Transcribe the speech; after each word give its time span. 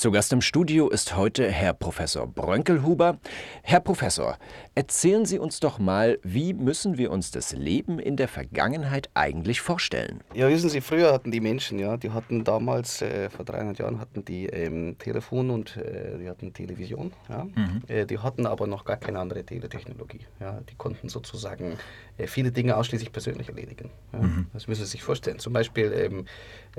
Zu 0.00 0.10
Gast 0.10 0.32
im 0.32 0.40
Studio 0.40 0.88
ist 0.88 1.14
heute 1.14 1.50
Herr 1.50 1.74
Professor 1.74 2.26
Brönkelhuber. 2.26 3.18
Herr 3.62 3.80
Professor, 3.80 4.38
erzählen 4.74 5.26
Sie 5.26 5.38
uns 5.38 5.60
doch 5.60 5.78
mal, 5.78 6.18
wie 6.22 6.54
müssen 6.54 6.96
wir 6.96 7.10
uns 7.10 7.32
das 7.32 7.52
Leben 7.52 7.98
in 7.98 8.16
der 8.16 8.26
Vergangenheit 8.26 9.10
eigentlich 9.12 9.60
vorstellen? 9.60 10.22
Ja, 10.32 10.48
wissen 10.48 10.70
Sie, 10.70 10.80
früher 10.80 11.12
hatten 11.12 11.30
die 11.30 11.40
Menschen, 11.40 11.78
ja, 11.78 11.98
die 11.98 12.12
hatten 12.12 12.44
damals, 12.44 13.02
äh, 13.02 13.28
vor 13.28 13.44
300 13.44 13.78
Jahren, 13.78 14.00
hatten 14.00 14.24
die 14.24 14.46
ähm, 14.46 14.96
Telefon 14.98 15.50
und 15.50 15.76
äh, 15.76 16.16
die 16.16 16.30
hatten 16.30 16.54
Television. 16.54 17.12
Ja. 17.28 17.44
Mhm. 17.44 17.82
Äh, 17.86 18.06
die 18.06 18.20
hatten 18.20 18.46
aber 18.46 18.66
noch 18.66 18.86
gar 18.86 18.96
keine 18.96 19.18
andere 19.18 19.44
Teletechnologie. 19.44 20.20
Ja. 20.40 20.62
Die 20.70 20.76
konnten 20.76 21.10
sozusagen 21.10 21.76
äh, 22.16 22.26
viele 22.26 22.52
Dinge 22.52 22.78
ausschließlich 22.78 23.12
persönlich 23.12 23.50
erledigen. 23.50 23.90
Ja. 24.14 24.20
Mhm. 24.20 24.46
Das 24.54 24.66
müssen 24.66 24.86
Sie 24.86 24.92
sich 24.92 25.02
vorstellen. 25.02 25.40
Zum 25.40 25.52
Beispiel, 25.52 25.92
ähm, 25.92 26.24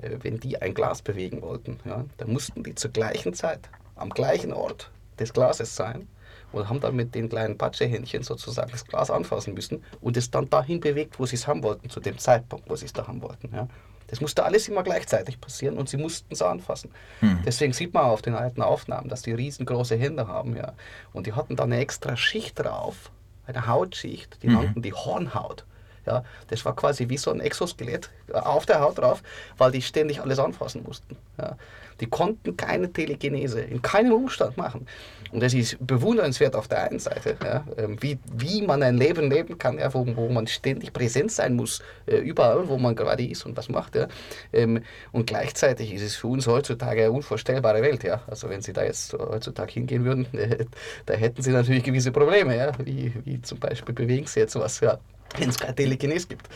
äh, 0.02 0.18
wenn 0.24 0.40
die 0.40 0.60
ein 0.60 0.74
Glas 0.74 1.04
bewegen 1.04 1.44
wollten, 1.44 1.80
ja, 1.86 2.04
dann 2.18 2.34
mussten 2.34 2.64
die 2.64 2.74
zugleich 2.74 3.11
gleichen 3.12 3.34
Zeit, 3.34 3.70
am 3.96 4.09
gleichen 4.09 4.54
Ort 4.54 4.89
des 5.20 5.34
Glases 5.34 5.76
sein 5.76 6.08
und 6.52 6.70
haben 6.70 6.80
dann 6.80 6.95
mit 6.95 7.13
den 7.16 7.30
kleinen 7.30 7.58
Patschehändchen 7.58 8.23
sozusagen 8.23 8.72
das 8.72 8.86
Glas 8.86 9.12
anfassen 9.12 9.53
müssen 9.53 9.84
und 10.02 10.17
es 10.17 10.31
dann 10.31 10.49
dahin 10.49 10.80
bewegt, 10.80 11.20
wo 11.20 11.26
sie 11.26 11.36
es 11.36 11.48
haben 11.48 11.63
wollten, 11.63 11.89
zu 11.89 12.00
dem 12.00 12.17
Zeitpunkt, 12.17 12.70
wo 12.70 12.76
sie 12.76 12.86
es 12.86 12.94
da 12.94 13.08
haben 13.08 13.22
wollten. 13.22 13.53
Ja. 13.53 13.67
Das 14.08 14.20
musste 14.20 14.44
alles 14.44 14.67
immer 14.67 14.84
gleichzeitig 14.84 15.39
passieren 15.39 15.77
und 15.77 15.88
sie 15.88 15.95
mussten 15.95 16.34
es 16.34 16.41
anfassen. 16.41 16.91
Hm. 17.22 17.39
Deswegen 17.45 17.72
sieht 17.72 17.94
man 17.94 18.03
auf 18.03 18.22
den 18.22 18.36
alten 18.36 18.62
Aufnahmen, 18.62 19.08
dass 19.08 19.22
die 19.22 19.31
riesengroße 19.31 19.95
Hände 19.95 20.28
haben. 20.28 20.58
Ja. 20.58 20.73
Und 21.14 21.28
die 21.28 21.34
hatten 21.34 21.55
da 21.55 21.64
eine 21.64 21.78
extra 21.78 22.17
Schicht 22.17 22.59
drauf, 22.59 23.12
eine 23.45 23.67
Hautschicht, 23.67 24.44
die 24.44 24.48
mhm. 24.48 24.53
nannten 24.55 24.81
die 24.81 24.94
Hornhaut. 24.94 25.66
Ja, 26.05 26.23
das 26.48 26.66
war 26.66 26.76
quasi 26.76 27.10
wie 27.10 27.18
so 27.18 27.32
ein 27.32 27.40
Exoskelett 27.40 28.09
auf 28.34 28.66
der 28.66 28.82
Haut 28.82 28.98
drauf, 28.98 29.22
weil 29.58 29.72
die 29.72 29.82
ständig 29.82 30.22
alles 30.22 30.40
anfassen 30.40 30.84
mussten. 30.84 31.18
Ja. 31.38 31.58
Die 32.00 32.08
konnten 32.08 32.58
keine 32.58 32.92
Telegenese 32.92 33.62
in 33.62 33.82
keinem 33.82 34.14
Umstand 34.14 34.58
machen. 34.58 34.88
Und 35.32 35.42
das 35.42 35.54
ist 35.54 35.78
bewundernswert 35.80 36.56
auf 36.56 36.68
der 36.68 36.90
einen 36.90 37.00
Seite, 37.00 37.38
ja, 37.44 37.64
ähm, 37.78 38.02
wie, 38.02 38.17
wie 38.34 38.64
man 38.64 38.84
ein 38.84 38.98
Leben 38.98 39.30
leben 39.30 39.58
kann, 39.58 39.78
ja, 39.78 39.94
wo, 39.94 40.06
wo 40.16 40.28
man 40.28 40.48
ständig 40.48 40.92
präsent 40.92 41.31
sein 41.31 41.56
muss, 41.56 41.81
äh, 42.06 42.18
überall, 42.18 42.68
wo 42.68 42.78
man 42.78 42.95
gerade 42.95 43.23
ist 43.23 43.45
und 43.45 43.56
was 43.56 43.70
macht. 43.70 43.95
Ja. 43.95 44.08
Ähm, 44.52 44.84
und 45.14 45.28
gleichzeitig 45.28 45.94
ist 45.94 46.02
es 46.02 46.16
für 46.16 46.28
uns 46.28 46.47
heutzutage 46.47 47.03
eine 47.03 47.12
unvorstellbare 47.12 47.81
Welt. 47.81 48.03
Ja. 48.03 48.23
Also 48.28 48.50
wenn 48.50 48.62
Sie 48.62 48.73
da 48.73 48.84
jetzt 48.84 49.14
heutzutage 49.14 49.72
hingehen 49.72 50.03
würden, 50.03 50.28
da 51.06 51.14
hätten 51.14 51.42
Sie 51.42 51.52
natürlich 51.52 51.84
gewisse 51.84 52.12
Probleme, 52.12 52.58
ja, 52.58 52.72
wie, 52.84 53.14
wie 53.23 53.42
zum 53.42 53.59
Beispiel 53.59 53.95
bewegen 53.95 54.28
Sie 54.28 54.40
jetzt 54.40 54.56
was. 54.56 54.80
Ja 54.81 55.00
wenn 55.38 55.50
es 55.50 55.58
keine 55.58 55.76
Telekinese 55.76 56.28
gibt. 56.28 56.48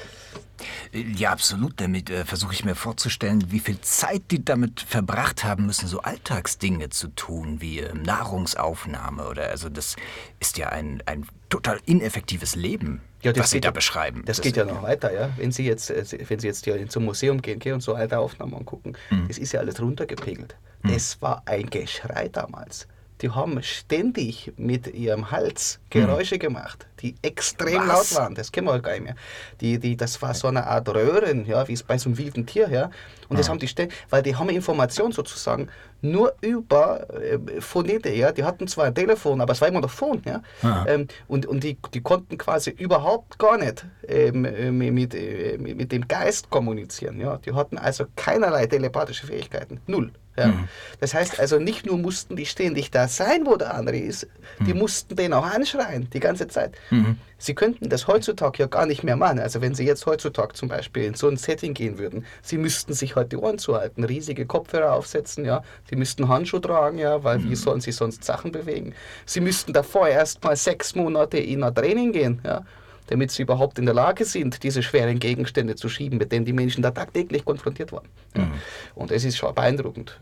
Ja, 0.92 1.32
absolut. 1.32 1.82
Damit 1.82 2.10
äh, 2.10 2.26
versuche 2.26 2.54
ich 2.54 2.64
mir 2.64 2.76
vorzustellen, 2.76 3.52
wie 3.52 3.60
viel 3.60 3.80
Zeit 3.82 4.24
die 4.32 4.44
damit 4.44 4.82
verbracht 4.82 5.44
haben 5.44 5.66
müssen, 5.66 5.88
so 5.88 6.02
Alltagsdinge 6.02 6.90
zu 6.90 7.10
tun, 7.10 7.60
wie 7.60 7.80
äh, 7.80 7.94
Nahrungsaufnahme 7.94 9.28
oder 9.28 9.50
also 9.50 9.70
das 9.70 9.96
ist 10.40 10.58
ja 10.58 10.70
ein, 10.70 11.04
ein 11.06 11.26
total 11.50 11.80
ineffektives 11.86 12.56
Leben, 12.56 13.02
ja, 13.22 13.36
was 13.36 13.52
Sie 13.52 13.60
da 13.60 13.72
beschreiben. 13.72 14.24
Das, 14.26 14.38
das 14.38 14.44
geht 14.44 14.58
ja 14.58 14.66
noch 14.66 14.84
weiter, 14.84 15.14
ja. 15.14 15.30
Wenn 15.36 15.52
Sie 15.52 15.66
jetzt, 15.66 15.90
äh, 15.90 16.06
wenn 16.30 16.40
Sie 16.40 16.48
jetzt 16.48 16.64
hier 16.64 16.88
zum 16.88 17.06
Museum 17.06 17.42
gehen 17.42 17.58
okay, 17.58 17.74
und 17.74 17.82
so 17.82 17.94
alte 17.94 18.18
Aufnahmen 18.20 18.54
angucken, 18.54 18.94
mhm. 19.10 19.28
das 19.28 19.38
ist 19.38 19.52
ja 19.52 19.60
alles 19.60 19.82
runtergepegelt. 19.82 20.56
Mhm. 20.84 20.92
Es 20.92 21.22
war 21.22 21.44
ein 21.46 21.70
Geschrei 21.70 22.30
damals 22.30 22.88
die 23.22 23.30
haben 23.30 23.62
ständig 23.64 24.52
mit 24.58 24.88
ihrem 24.94 25.32
Hals 25.32 25.80
Geräusche 25.90 26.36
mhm. 26.36 26.40
gemacht, 26.40 26.86
die 27.06 27.16
extrem 27.22 27.88
Was? 27.88 28.12
laut 28.12 28.16
waren. 28.16 28.36
Das 28.36 28.52
kennen 28.52 28.68
wir 28.68 28.74
halt 28.74 28.84
gar 28.84 28.94
nicht 28.94 29.04
mehr. 29.04 29.16
Die, 29.62 29.78
die, 29.78 29.96
das 29.96 30.22
war 30.22 30.34
so 30.34 30.48
eine 30.48 30.66
Art 30.66 30.90
Röhren, 30.90 31.46
ja, 31.46 31.68
wie 31.68 31.74
es 31.74 31.84
bei 31.84 31.98
so 31.98 32.10
einem 32.10 32.18
wilden 32.18 32.46
Tier, 32.46 32.68
ja. 32.70 32.86
Und 33.30 33.36
ah. 33.36 33.38
das 33.38 33.50
haben 33.50 33.60
die 33.60 33.68
ständig, 33.68 33.96
weil 34.10 34.24
die 34.24 34.36
haben 34.36 34.50
Informationen 34.50 35.12
sozusagen 35.12 35.70
nur 36.02 36.34
über 36.42 37.08
äh, 37.22 37.62
Phonete, 37.62 38.10
ja. 38.10 38.32
Die 38.32 38.44
hatten 38.44 38.68
zwar 38.68 38.86
ein 38.86 38.96
Telefon, 38.96 39.40
aber 39.40 39.54
es 39.54 39.62
war 39.62 39.68
immer 39.68 39.82
noch 39.82 39.92
Phone, 39.92 40.22
ja. 40.26 40.42
Ah. 40.64 40.86
Ähm, 40.88 41.08
und 41.28 41.46
und 41.46 41.64
die, 41.64 41.78
die 41.94 42.02
konnten 42.02 42.38
quasi 42.38 42.72
überhaupt 42.72 43.38
gar 43.38 43.58
nicht 43.58 43.86
ähm, 44.08 44.46
äh, 44.46 44.72
mit, 44.72 45.14
äh, 45.14 45.58
mit 45.60 45.92
dem 45.92 46.08
Geist 46.08 46.50
kommunizieren, 46.50 47.20
ja. 47.20 47.38
Die 47.38 47.54
hatten 47.54 47.78
also 47.78 48.06
keinerlei 48.16 48.66
telepathische 48.66 49.28
Fähigkeiten. 49.28 49.80
Null. 49.86 50.12
Ja. 50.38 50.48
Mhm. 50.48 50.68
Das 51.00 51.14
heißt 51.14 51.40
also, 51.40 51.60
nicht 51.60 51.86
nur 51.86 51.98
mussten 51.98 52.36
die 52.36 52.46
ständig 52.46 52.92
da 52.92 53.08
sein, 53.08 53.46
wo 53.46 53.56
der 53.56 53.74
andere 53.74 53.98
ist, 53.98 54.28
die 54.60 54.74
mhm. 54.74 54.80
mussten 54.80 55.16
den 55.16 55.34
auch 55.34 55.46
anschreien, 55.46 56.10
die 56.12 56.20
ganze 56.20 56.48
Zeit. 56.48 56.76
Mhm. 56.96 57.18
Sie 57.38 57.54
könnten 57.54 57.90
das 57.90 58.08
heutzutage 58.08 58.60
ja 58.60 58.68
gar 58.68 58.86
nicht 58.86 59.04
mehr 59.04 59.16
machen. 59.16 59.40
Also 59.40 59.62
wenn 59.62 59.76
Sie 59.76 59.86
jetzt 59.86 60.06
heutzutage 60.06 60.54
zum 60.54 60.70
Beispiel 60.70 61.04
in 61.04 61.14
so 61.14 61.28
ein 61.28 61.38
Setting 61.38 61.74
gehen 61.74 61.98
würden, 61.98 62.26
Sie 62.42 62.58
müssten 62.58 62.94
sich 62.94 63.16
halt 63.16 63.32
die 63.32 63.38
Ohren 63.38 63.58
zuhalten, 63.58 64.04
riesige 64.04 64.46
Kopfhörer 64.46 64.94
aufsetzen, 64.94 65.46
ja. 65.46 65.64
Sie 65.90 65.96
müssten 65.96 66.28
Handschuhe 66.28 66.62
tragen, 66.62 66.98
ja, 66.98 67.24
weil 67.24 67.44
wie 67.44 67.50
mhm. 67.50 67.56
sollen 67.56 67.82
Sie 67.82 67.92
sonst 67.92 68.24
Sachen 68.24 68.52
bewegen? 68.52 68.94
Sie 69.26 69.42
müssten 69.42 69.74
davor 69.74 70.08
erst 70.08 70.44
mal 70.44 70.56
sechs 70.56 70.96
Monate 70.96 71.38
in 71.38 71.64
ein 71.64 71.76
Training 71.76 72.12
gehen, 72.12 72.42
ja 72.44 72.64
damit 73.08 73.32
sie 73.32 73.44
überhaupt 73.44 73.78
in 73.80 73.86
der 73.86 73.94
Lage 73.94 74.26
sind, 74.26 74.64
diese 74.64 74.82
schweren 74.82 75.20
Gegenstände 75.20 75.76
zu 75.76 75.90
schieben, 75.90 76.18
mit 76.18 76.32
denen 76.32 76.46
die 76.46 76.54
Menschen 76.54 76.82
da 76.82 76.92
tagtäglich 76.92 77.46
konfrontiert 77.46 77.92
waren. 77.92 78.08
Mhm. 78.36 78.54
Und 78.96 79.12
es 79.12 79.24
ist 79.24 79.38
schon 79.38 79.54
beeindruckend. 79.54 80.18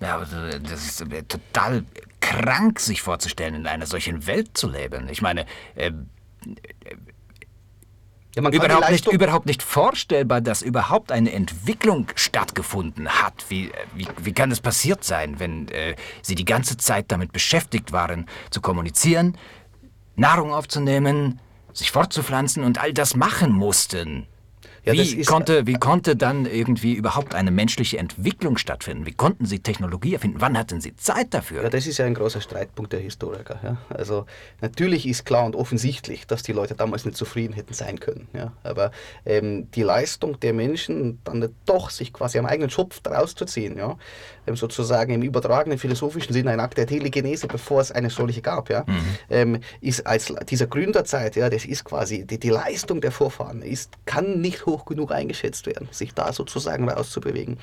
Ja, 0.00 0.18
das 0.18 0.86
ist 0.86 1.00
äh, 1.00 1.22
total 1.22 1.84
krank, 2.20 2.80
sich 2.80 3.02
vorzustellen, 3.02 3.54
in 3.54 3.66
einer 3.66 3.86
solchen 3.86 4.26
Welt 4.26 4.56
zu 4.56 4.68
leben. 4.68 5.08
Ich 5.08 5.22
meine, 5.22 5.46
äh, 5.74 5.92
ja, 8.36 8.42
überhaupt, 8.50 8.90
nicht, 8.90 9.06
überhaupt 9.06 9.46
nicht 9.46 9.62
vorstellbar, 9.62 10.42
dass 10.42 10.60
überhaupt 10.60 11.10
eine 11.10 11.32
Entwicklung 11.32 12.08
stattgefunden 12.16 13.08
hat. 13.08 13.46
Wie, 13.48 13.72
wie, 13.94 14.06
wie 14.20 14.32
kann 14.34 14.50
das 14.50 14.60
passiert 14.60 15.04
sein, 15.04 15.40
wenn 15.40 15.68
äh, 15.68 15.96
Sie 16.20 16.34
die 16.34 16.44
ganze 16.44 16.76
Zeit 16.76 17.06
damit 17.08 17.32
beschäftigt 17.32 17.92
waren, 17.92 18.26
zu 18.50 18.60
kommunizieren, 18.60 19.38
Nahrung 20.16 20.52
aufzunehmen, 20.52 21.40
sich 21.72 21.90
fortzupflanzen 21.90 22.62
und 22.62 22.78
all 22.78 22.92
das 22.92 23.16
machen 23.16 23.52
mussten. 23.52 24.26
Ja, 24.86 24.92
wie, 24.92 25.24
konnte, 25.24 25.66
wie 25.66 25.74
konnte 25.74 26.14
dann 26.14 26.46
irgendwie 26.46 26.94
überhaupt 26.94 27.34
eine 27.34 27.50
menschliche 27.50 27.98
Entwicklung 27.98 28.56
stattfinden? 28.56 29.04
Wie 29.04 29.14
konnten 29.14 29.44
Sie 29.44 29.58
Technologie 29.58 30.14
erfinden? 30.14 30.40
Wann 30.40 30.56
hatten 30.56 30.80
Sie 30.80 30.94
Zeit 30.94 31.34
dafür? 31.34 31.64
Ja, 31.64 31.70
das 31.70 31.88
ist 31.88 31.98
ja 31.98 32.04
ein 32.04 32.14
großer 32.14 32.40
Streitpunkt 32.40 32.92
der 32.92 33.00
Historiker. 33.00 33.58
Ja. 33.64 33.78
Also 33.88 34.26
natürlich 34.60 35.06
ist 35.08 35.26
klar 35.26 35.44
und 35.44 35.56
offensichtlich, 35.56 36.28
dass 36.28 36.44
die 36.44 36.52
Leute 36.52 36.76
damals 36.76 37.04
nicht 37.04 37.16
zufrieden 37.16 37.52
hätten 37.52 37.74
sein 37.74 37.98
können. 37.98 38.28
Ja. 38.32 38.52
Aber 38.62 38.92
ähm, 39.24 39.68
die 39.72 39.82
Leistung 39.82 40.38
der 40.38 40.52
Menschen, 40.52 41.18
dann 41.24 41.52
doch 41.64 41.90
sich 41.90 42.12
quasi 42.12 42.38
am 42.38 42.46
eigenen 42.46 42.70
Schopf 42.70 43.00
rauszuziehen, 43.04 43.76
ja, 43.76 43.96
ähm, 44.46 44.54
sozusagen 44.54 45.12
im 45.14 45.22
übertragenen 45.22 45.78
philosophischen 45.78 46.32
Sinne 46.32 46.52
ein 46.52 46.60
Akt 46.60 46.78
der 46.78 46.86
Telegenese, 46.86 47.48
bevor 47.48 47.80
es 47.80 47.90
eine 47.90 48.10
solche 48.10 48.40
gab, 48.40 48.70
ja, 48.70 48.84
mhm. 48.86 49.00
ähm, 49.30 49.60
ist 49.80 50.06
als 50.06 50.32
dieser 50.48 50.68
Gründerzeit, 50.68 51.34
ja, 51.34 51.50
das 51.50 51.64
ist 51.64 51.84
quasi 51.84 52.24
die, 52.24 52.38
die 52.38 52.50
Leistung 52.50 53.00
der 53.00 53.10
Vorfahren, 53.10 53.62
ist, 53.62 53.92
kann 54.04 54.40
nicht 54.40 54.66
hoch 54.66 54.75
hoch 54.76 54.84
genug 54.84 55.12
eingeschätzt 55.12 55.66
werden, 55.66 55.88
sich 55.90 56.12
da 56.14 56.32
sozusagen 56.32 56.88
rauszubewegen. 56.88 57.58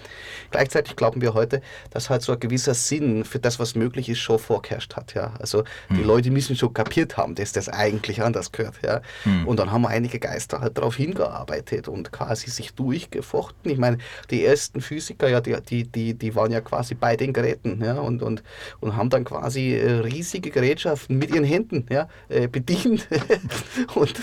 Gleichzeitig 0.52 0.96
glauben 0.96 1.22
wir 1.22 1.34
heute, 1.34 1.62
dass 1.92 2.10
halt 2.10 2.22
so 2.22 2.34
ein 2.34 2.40
gewisser 2.40 2.74
Sinn 2.74 3.24
für 3.26 3.40
das, 3.40 3.60
was 3.60 3.76
möglich 3.76 4.10
ist, 4.10 4.20
schon 4.20 4.40
vorgeherrscht 4.40 4.96
hat. 4.96 5.14
Ja? 5.14 5.34
Also 5.40 5.64
die 5.90 5.98
hm. 5.98 6.08
Leute 6.08 6.32
müssen 6.32 6.56
schon 6.56 6.74
kapiert 6.74 7.18
haben, 7.18 7.36
dass 7.36 7.52
das 7.52 7.70
eigentlich 7.70 8.22
anders 8.22 8.52
gehört. 8.52 8.76
Ja? 8.84 9.02
Hm. 9.24 9.48
Und 9.48 9.60
dann 9.60 9.72
haben 9.72 9.86
einige 9.86 10.20
Geister 10.20 10.62
halt 10.62 10.78
darauf 10.78 10.96
hingearbeitet 10.96 11.88
und 11.88 12.12
quasi 12.12 12.50
sich 12.50 12.74
durchgefochten. 12.74 13.72
Ich 13.72 13.78
meine, 13.78 13.98
die 14.30 14.44
ersten 14.44 14.82
Physiker, 14.82 15.30
ja, 15.30 15.42
die, 15.42 15.56
die, 15.62 15.84
die, 15.84 16.14
die 16.14 16.36
waren 16.36 16.52
ja 16.52 16.62
quasi 16.62 16.96
bei 16.96 17.16
den 17.16 17.34
Geräten 17.34 17.84
ja? 17.84 17.96
und, 17.96 18.24
und, 18.24 18.44
und 18.80 18.96
haben 18.96 19.10
dann 19.10 19.24
quasi 19.24 19.76
äh, 19.76 19.92
riesige 20.00 20.50
Gerätschaften 20.50 21.18
mit 21.18 21.34
ihren 21.34 21.44
Händen 21.44 21.86
ja, 21.90 22.08
äh, 22.30 22.48
bedient. 22.48 23.08
und, 23.96 24.14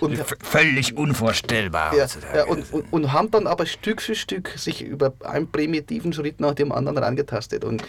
und, 0.00 0.18
und, 0.18 0.24
völlig 0.42 0.96
unvorstellbar 0.96 1.83
ja, 1.92 2.06
ja, 2.34 2.44
und, 2.44 2.72
und, 2.72 2.92
und, 2.92 3.12
haben 3.12 3.30
dann 3.30 3.46
aber 3.46 3.66
Stück 3.66 4.00
für 4.00 4.14
Stück 4.14 4.50
sich 4.56 4.82
über 4.82 5.12
einen 5.24 5.50
primitiven 5.50 6.12
Schritt 6.12 6.40
nach 6.40 6.54
dem 6.54 6.72
anderen 6.72 7.02
angetastet. 7.04 7.64
Und 7.64 7.82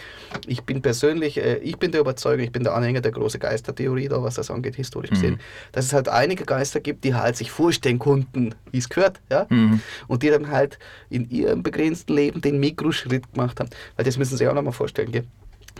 ich 0.46 0.62
bin 0.62 0.82
persönlich, 0.82 1.38
äh, 1.38 1.56
ich 1.58 1.78
bin 1.78 1.92
der 1.92 2.00
Überzeugung, 2.00 2.44
ich 2.44 2.52
bin 2.52 2.64
der 2.64 2.74
Anhänger 2.74 3.00
der 3.00 3.12
großen 3.12 3.40
Geistertheorie, 3.40 4.08
da, 4.08 4.22
was 4.22 4.34
das 4.34 4.50
angeht, 4.50 4.76
historisch 4.76 5.10
gesehen, 5.10 5.34
mhm. 5.34 5.40
dass 5.72 5.86
es 5.86 5.92
halt 5.92 6.08
einige 6.08 6.44
Geister 6.44 6.80
gibt, 6.80 7.04
die 7.04 7.14
halt 7.14 7.36
sich 7.36 7.50
vorstellen 7.50 7.98
konnten, 7.98 8.54
wie 8.70 8.78
es 8.78 8.88
gehört, 8.88 9.20
ja? 9.30 9.46
Mhm. 9.48 9.80
und 10.08 10.22
die 10.22 10.30
dann 10.30 10.50
halt 10.50 10.78
in 11.08 11.28
ihrem 11.30 11.62
begrenzten 11.62 12.14
Leben 12.14 12.40
den 12.40 12.58
Mikroschritt 12.60 13.32
gemacht 13.32 13.60
haben. 13.60 13.70
Weil 13.96 14.04
das 14.04 14.18
müssen 14.18 14.32
Sie 14.32 14.38
sich 14.38 14.48
auch 14.48 14.54
nochmal 14.54 14.72
vorstellen, 14.72 15.12
gell? 15.12 15.24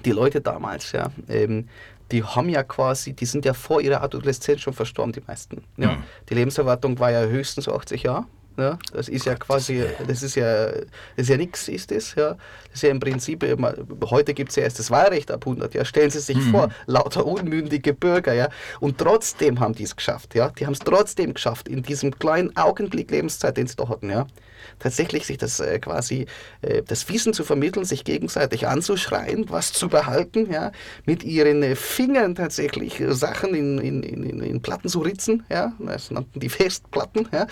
Die 0.05 0.13
Leute 0.13 0.41
damals, 0.41 0.93
ja, 0.93 1.11
ähm, 1.29 1.69
die 2.13 2.23
haben 2.23 2.49
ja 2.49 2.63
quasi, 2.63 3.15
die 3.15 3.27
sind 3.27 3.45
ja 3.45 3.53
vor 3.53 3.81
ihrer 3.81 4.03
Adoleszenz 4.03 4.61
schon 4.61 4.73
verstorben, 4.73 5.13
die 5.13 5.23
meisten. 5.27 5.65
Ja. 5.77 5.93
Mhm. 5.93 6.03
Die 6.29 6.35
Lebenserwartung 6.35 6.99
war 6.99 7.11
ja 7.11 7.23
höchstens 7.25 7.69
80 7.69 8.05
Jahre. 8.05 8.27
Ja, 8.59 8.79
das 8.93 9.09
ist 9.09 9.27
ja 9.27 9.35
quasi, 9.35 9.85
das 10.07 10.23
ist 10.23 10.35
ja, 10.35 10.67
das 10.67 10.85
ist 11.17 11.29
ja 11.29 11.37
nichts, 11.37 11.69
ist 11.69 11.91
das. 11.91 12.15
Ja. 12.15 12.31
Das 12.31 12.75
ist 12.75 12.83
ja 12.83 12.91
im 12.91 13.01
Prinzip, 13.01 13.45
heute 14.11 14.35
gibt 14.35 14.51
es 14.51 14.57
ja 14.57 14.63
erst 14.63 14.79
das 14.79 14.91
Wahlrecht 14.91 15.31
ab 15.31 15.47
100. 15.47 15.75
Ja. 15.75 15.85
Stellen 15.85 16.11
Sie 16.11 16.21
sich 16.21 16.37
mhm. 16.37 16.51
vor, 16.51 16.69
lauter 16.87 17.27
unmündige 17.27 17.93
Bürger. 17.93 18.33
Ja. 18.33 18.49
Und 18.81 18.99
trotzdem 18.99 19.61
haben 19.61 19.75
die 19.75 19.85
es 19.85 19.95
geschafft. 19.95 20.35
Ja. 20.35 20.51
Die 20.51 20.67
haben 20.67 20.73
es 20.73 20.81
trotzdem 20.81 21.35
geschafft, 21.35 21.69
in 21.69 21.83
diesem 21.83 22.19
kleinen 22.19 22.57
Augenblick 22.57 23.11
Lebenszeit, 23.11 23.57
den 23.57 23.67
sie 23.67 23.77
da 23.77 23.89
hatten. 23.89 24.11
Ja 24.11 24.27
tatsächlich 24.79 25.27
sich 25.27 25.39
das 25.39 25.61
äh, 25.61 25.79
quasi, 25.79 26.27
äh, 26.63 26.83
das 26.83 27.09
Wissen 27.09 27.33
zu 27.33 27.45
vermitteln, 27.45 27.85
sich 27.85 28.05
gegenseitig 28.05 28.67
anzuschreien, 28.67 29.47
was 29.49 29.73
zu 29.73 29.89
behalten, 29.89 30.51
ja, 30.51 30.73
mit 31.05 31.25
ihren 31.25 31.63
äh, 31.63 31.77
Fingern 31.77 32.35
tatsächlich 32.35 33.01
äh, 33.01 33.13
Sachen 33.13 33.55
in, 33.55 33.79
in, 33.79 34.03
in, 34.03 34.41
in 34.41 34.63
Platten 34.63 34.89
zu 34.89 35.01
ritzen, 35.01 35.45
ja, 35.49 35.73
das 35.79 36.11
nannten 36.11 36.41
die 36.41 36.49
Festplatten, 36.49 37.29
ja, 37.33 37.47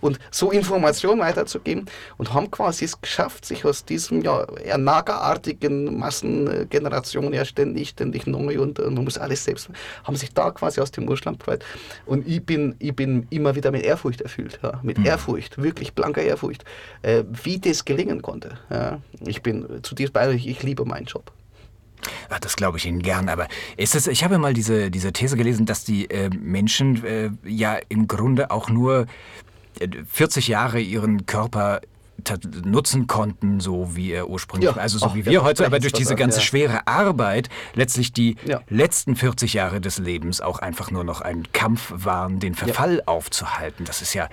und 0.00 0.18
so 0.30 0.45
Informationen 0.50 1.20
weiterzugeben 1.20 1.86
und 2.18 2.32
haben 2.34 2.50
quasi 2.50 2.84
es 2.84 3.00
geschafft, 3.00 3.44
sich 3.44 3.64
aus 3.64 3.84
diesem 3.84 4.22
ja, 4.22 4.44
eher 4.56 4.78
nagerartigen 4.78 5.98
Massengeneration 5.98 7.32
ja 7.32 7.44
ständig, 7.44 7.90
ständig 7.90 8.26
neu 8.26 8.60
und 8.60 8.78
man 8.78 9.04
muss 9.04 9.18
alles 9.18 9.44
selbst, 9.44 9.68
haben 10.04 10.16
sich 10.16 10.32
da 10.32 10.50
quasi 10.50 10.80
aus 10.80 10.90
dem 10.90 11.08
Urschlamm 11.08 11.38
befreit. 11.38 11.64
Und 12.04 12.26
ich 12.26 12.44
bin, 12.44 12.74
ich 12.78 12.94
bin 12.94 13.26
immer 13.30 13.54
wieder 13.54 13.70
mit 13.70 13.84
Ehrfurcht 13.84 14.20
erfüllt, 14.20 14.58
ja, 14.62 14.80
mit 14.82 14.98
mhm. 14.98 15.06
Ehrfurcht, 15.06 15.60
wirklich 15.62 15.94
blanker 15.94 16.22
Ehrfurcht, 16.22 16.64
äh, 17.02 17.24
wie 17.44 17.58
das 17.58 17.84
gelingen 17.84 18.22
konnte. 18.22 18.58
Ja. 18.70 19.00
Ich 19.24 19.42
bin 19.42 19.66
zutiefst 19.82 20.12
bei 20.12 20.28
euch, 20.28 20.46
ich 20.46 20.62
liebe 20.62 20.84
meinen 20.84 21.06
Job. 21.06 21.32
Ach, 22.28 22.38
das 22.38 22.56
glaube 22.56 22.78
ich 22.78 22.86
Ihnen 22.86 23.00
gern, 23.00 23.28
aber 23.28 23.48
ist 23.76 23.94
es, 23.94 24.06
ich 24.06 24.24
habe 24.24 24.38
mal 24.38 24.52
diese, 24.52 24.90
diese 24.90 25.12
These 25.12 25.36
gelesen, 25.36 25.66
dass 25.66 25.84
die 25.84 26.10
äh, 26.10 26.28
Menschen 26.30 27.04
äh, 27.04 27.30
ja 27.44 27.78
im 27.88 28.06
Grunde 28.06 28.50
auch 28.50 28.68
nur 28.68 29.06
40 30.08 30.48
äh, 30.48 30.52
Jahre 30.52 30.80
ihren 30.80 31.26
Körper 31.26 31.80
nutzen 32.64 33.06
konnten, 33.06 33.60
so 33.60 33.94
wie 33.94 34.10
er 34.10 34.28
ursprünglich, 34.28 34.74
ja, 34.74 34.80
also 34.80 34.98
so 34.98 35.14
wie 35.14 35.24
wir 35.26 35.44
heute, 35.44 35.64
aber 35.64 35.78
durch 35.78 35.92
diese 35.92 36.16
ganze 36.16 36.38
ja. 36.38 36.44
schwere 36.44 36.86
Arbeit 36.86 37.48
letztlich 37.74 38.12
die 38.12 38.36
ja. 38.44 38.62
letzten 38.68 39.14
40 39.14 39.52
Jahre 39.52 39.80
des 39.80 39.98
Lebens 39.98 40.40
auch 40.40 40.58
einfach 40.58 40.90
nur 40.90 41.04
noch 41.04 41.20
ein 41.20 41.44
Kampf 41.52 41.92
waren, 41.94 42.40
den 42.40 42.54
Verfall 42.54 43.02
aufzuhalten. 43.06 43.84
Das 43.84 44.02
ist 44.02 44.14
ja 44.14 44.28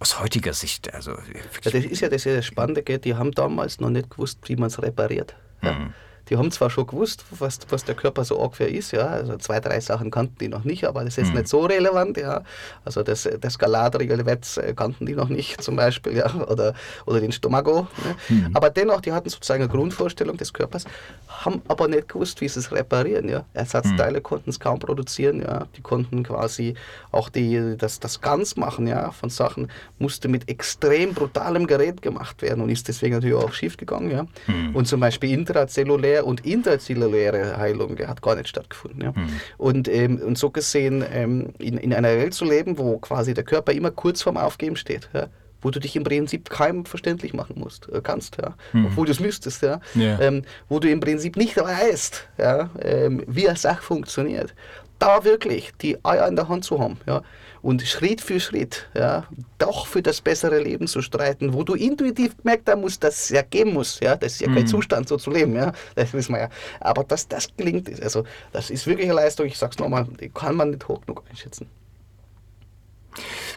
aus 0.00 0.20
heutiger 0.20 0.52
Sicht, 0.52 0.92
also. 0.92 1.16
das 1.62 1.72
ist 1.74 2.00
ja 2.00 2.08
das, 2.08 2.24
das 2.24 2.44
Spannende, 2.44 2.82
die 2.82 3.14
haben 3.14 3.32
damals 3.32 3.80
noch 3.80 3.90
nicht 3.90 4.10
gewusst, 4.10 4.40
wie 4.46 4.56
man 4.56 4.66
es 4.66 4.82
repariert. 4.82 5.34
Mhm 5.62 5.94
die 6.30 6.36
haben 6.36 6.50
zwar 6.52 6.70
schon 6.70 6.86
gewusst, 6.86 7.24
was, 7.30 7.58
was 7.70 7.84
der 7.84 7.96
Körper 7.96 8.24
so 8.24 8.38
ungefähr 8.38 8.68
ist, 8.68 8.92
ja, 8.92 9.06
also 9.08 9.36
zwei, 9.36 9.58
drei 9.58 9.80
Sachen 9.80 10.12
kannten 10.12 10.36
die 10.38 10.48
noch 10.48 10.62
nicht, 10.62 10.84
aber 10.84 11.04
das 11.04 11.18
ist 11.18 11.30
mhm. 11.30 11.38
nicht 11.38 11.48
so 11.48 11.66
relevant, 11.66 12.16
ja. 12.16 12.42
Also 12.84 13.02
das, 13.02 13.28
das 13.40 13.58
Galadriel-Wetz 13.58 14.58
äh, 14.58 14.72
kannten 14.74 15.06
die 15.06 15.14
noch 15.14 15.28
nicht 15.28 15.60
zum 15.60 15.74
Beispiel, 15.74 16.16
ja, 16.16 16.32
oder, 16.46 16.74
oder 17.04 17.20
den 17.20 17.32
Stomago. 17.32 17.88
Ne? 18.04 18.16
Mhm. 18.28 18.50
Aber 18.54 18.70
dennoch, 18.70 19.00
die 19.00 19.12
hatten 19.12 19.28
sozusagen 19.28 19.64
eine 19.64 19.72
Grundvorstellung 19.72 20.36
des 20.36 20.52
Körpers, 20.52 20.84
haben 21.28 21.62
aber 21.66 21.88
nicht 21.88 22.08
gewusst, 22.08 22.40
wie 22.40 22.48
sie 22.48 22.60
es 22.60 22.70
reparieren, 22.70 23.28
ja. 23.28 23.44
Ersatzteile 23.52 24.18
mhm. 24.18 24.22
konnten 24.22 24.50
es 24.50 24.60
kaum 24.60 24.78
produzieren, 24.78 25.40
ja. 25.40 25.66
Die 25.76 25.82
konnten 25.82 26.22
quasi 26.22 26.74
auch 27.10 27.28
die, 27.28 27.74
das, 27.76 27.98
das 27.98 28.20
Ganz 28.20 28.54
machen, 28.54 28.86
ja, 28.86 29.10
von 29.10 29.30
Sachen 29.30 29.68
musste 29.98 30.28
mit 30.28 30.48
extrem 30.48 31.12
brutalem 31.12 31.66
Gerät 31.66 32.02
gemacht 32.02 32.42
werden 32.42 32.62
und 32.62 32.70
ist 32.70 32.86
deswegen 32.86 33.14
natürlich 33.14 33.34
auch 33.34 33.52
schief 33.52 33.76
gegangen, 33.76 34.12
ja. 34.12 34.26
Mhm. 34.46 34.76
Und 34.76 34.86
zum 34.86 35.00
Beispiel 35.00 35.32
intrazellulär 35.32 36.19
und 36.24 36.44
interzelluläre 36.46 37.56
Heilung 37.56 37.98
hat 38.06 38.22
gar 38.22 38.36
nicht 38.36 38.48
stattgefunden. 38.48 39.02
Ja. 39.02 39.12
Mhm. 39.12 39.40
Und, 39.58 39.88
ähm, 39.88 40.18
und 40.18 40.38
so 40.38 40.50
gesehen, 40.50 41.04
ähm, 41.12 41.52
in, 41.58 41.78
in 41.78 41.92
einer 41.92 42.08
Welt 42.08 42.34
zu 42.34 42.44
leben, 42.44 42.78
wo 42.78 42.98
quasi 42.98 43.34
der 43.34 43.44
Körper 43.44 43.72
immer 43.72 43.90
kurz 43.90 44.22
vorm 44.22 44.36
Aufgeben 44.36 44.76
steht, 44.76 45.08
ja, 45.12 45.28
wo 45.62 45.70
du 45.70 45.80
dich 45.80 45.96
im 45.96 46.04
Prinzip 46.04 46.50
keinem 46.50 46.84
verständlich 46.84 47.34
machen 47.34 47.56
musst, 47.58 47.88
äh, 47.88 48.00
kannst, 48.02 48.36
ja, 48.40 48.54
mhm. 48.72 48.86
obwohl 48.86 49.06
du 49.06 49.12
es 49.12 49.20
müsstest, 49.20 49.62
ja, 49.62 49.80
yeah. 49.96 50.20
ähm, 50.20 50.42
wo 50.68 50.78
du 50.78 50.90
im 50.90 51.00
Prinzip 51.00 51.36
nicht 51.36 51.56
weißt, 51.56 52.28
ja, 52.38 52.70
ähm, 52.80 53.22
wie 53.26 53.48
eine 53.48 53.58
Sache 53.58 53.82
funktioniert. 53.82 54.54
Da 54.98 55.24
wirklich 55.24 55.72
die 55.80 56.02
Eier 56.04 56.28
in 56.28 56.36
der 56.36 56.48
Hand 56.48 56.64
zu 56.64 56.78
haben, 56.78 56.98
ja, 57.06 57.22
und 57.62 57.82
Schritt 57.82 58.20
für 58.20 58.40
Schritt 58.40 58.88
ja, 58.94 59.26
doch 59.58 59.86
für 59.86 60.02
das 60.02 60.20
bessere 60.20 60.60
Leben 60.60 60.86
zu 60.86 61.02
streiten, 61.02 61.52
wo 61.52 61.62
du 61.62 61.74
intuitiv 61.74 62.36
gemerkt 62.38 62.68
haben 62.68 62.80
musst, 62.80 63.04
dass 63.04 63.24
es 63.24 63.28
ja 63.30 63.42
geben 63.42 63.74
muss. 63.74 64.00
Ja? 64.00 64.16
Das 64.16 64.32
ist 64.32 64.40
ja 64.40 64.46
kein 64.46 64.62
mhm. 64.62 64.66
Zustand, 64.66 65.08
so 65.08 65.16
zu 65.16 65.30
leben. 65.30 65.54
Ja? 65.54 65.72
Das 65.94 66.12
wissen 66.12 66.34
wir 66.34 66.40
ja. 66.40 66.48
Aber 66.80 67.04
dass 67.04 67.28
das 67.28 67.48
gelingt, 67.56 67.90
also 68.02 68.24
das 68.52 68.70
ist 68.70 68.86
wirklich 68.86 69.06
eine 69.06 69.16
Leistung, 69.16 69.46
ich 69.46 69.58
sage 69.58 69.72
es 69.72 69.78
nochmal, 69.78 70.06
die 70.20 70.28
kann 70.28 70.56
man 70.56 70.70
nicht 70.70 70.88
hoch 70.88 71.00
genug 71.02 71.24
einschätzen. 71.28 71.66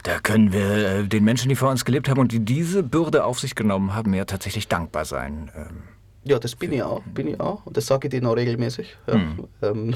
Da 0.02 0.18
können 0.18 0.52
wir 0.52 0.88
äh, 1.00 1.04
den 1.04 1.24
Menschen, 1.24 1.48
die 1.48 1.54
vor 1.54 1.70
uns 1.70 1.84
gelebt 1.84 2.08
haben 2.08 2.18
und 2.18 2.32
die 2.32 2.40
diese 2.40 2.82
Bürde 2.82 3.24
auf 3.24 3.40
sich 3.40 3.54
genommen 3.54 3.94
haben, 3.94 4.12
ja 4.12 4.24
tatsächlich 4.24 4.68
dankbar 4.68 5.04
sein. 5.04 5.50
Ähm, 5.56 5.82
ja, 6.24 6.38
das 6.38 6.56
bin 6.56 6.72
ich 6.72 6.82
auch, 6.82 7.02
bin 7.02 7.28
ich 7.28 7.40
auch. 7.40 7.64
Und 7.66 7.76
das 7.76 7.86
sage 7.86 8.08
ich 8.08 8.10
denen 8.10 8.26
auch 8.26 8.36
regelmäßig. 8.36 8.96
Ja. 9.06 9.16
Mhm. 9.16 9.48
Ähm, 9.62 9.94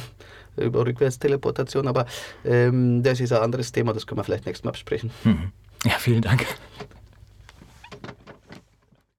über 0.61 0.87
Rückwärtsteleportation, 0.87 1.87
aber 1.89 2.07
ähm, 2.45 3.03
das 3.03 3.21
ist 3.21 3.33
ein 3.33 3.43
anderes 3.43 3.73
Thema, 3.73 3.93
das 3.93 4.07
können 4.07 4.19
wir 4.19 4.25
vielleicht 4.25 4.47
nächstes 4.47 4.65
Mal 4.65 4.73
besprechen. 4.73 5.11
Mhm. 5.25 5.53
Ja, 5.85 5.93
vielen 5.99 6.23
Dank. 6.23 6.45